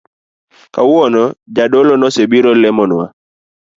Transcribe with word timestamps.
Kawuono 0.73 1.23
Jadolo 1.55 1.93
nosebiro 2.01 2.49
lemonwa 2.61 3.05